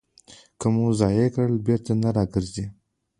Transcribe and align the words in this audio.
که 0.59 0.67
مو 0.73 0.85
ضایع 0.99 1.27
کړ، 1.35 1.49
بېرته 1.65 1.91
نه 2.01 2.09
راګرځي. 2.17 2.65